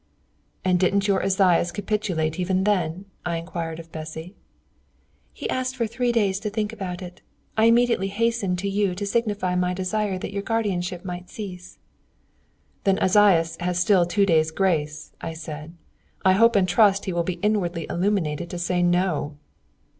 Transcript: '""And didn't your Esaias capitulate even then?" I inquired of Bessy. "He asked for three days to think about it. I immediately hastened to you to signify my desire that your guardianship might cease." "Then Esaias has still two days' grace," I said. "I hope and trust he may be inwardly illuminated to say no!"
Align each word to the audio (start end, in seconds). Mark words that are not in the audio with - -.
'""And 0.65 0.79
didn't 0.79 1.07
your 1.07 1.21
Esaias 1.21 1.71
capitulate 1.71 2.39
even 2.39 2.63
then?" 2.63 3.05
I 3.23 3.37
inquired 3.37 3.79
of 3.79 3.91
Bessy. 3.91 4.33
"He 5.31 5.47
asked 5.47 5.75
for 5.75 5.85
three 5.85 6.11
days 6.11 6.39
to 6.39 6.49
think 6.49 6.73
about 6.73 7.03
it. 7.03 7.21
I 7.55 7.65
immediately 7.65 8.07
hastened 8.07 8.57
to 8.57 8.67
you 8.67 8.95
to 8.95 9.05
signify 9.05 9.53
my 9.53 9.75
desire 9.75 10.17
that 10.17 10.33
your 10.33 10.41
guardianship 10.41 11.05
might 11.05 11.29
cease." 11.29 11.77
"Then 12.83 12.97
Esaias 12.97 13.57
has 13.59 13.77
still 13.77 14.07
two 14.07 14.25
days' 14.25 14.49
grace," 14.49 15.11
I 15.21 15.33
said. 15.33 15.75
"I 16.25 16.31
hope 16.33 16.55
and 16.55 16.67
trust 16.67 17.05
he 17.05 17.13
may 17.13 17.21
be 17.21 17.33
inwardly 17.43 17.85
illuminated 17.87 18.49
to 18.49 18.57
say 18.57 18.81
no!" 18.81 19.37